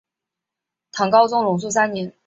[0.91, 2.11] 唐高宗龙朔三年。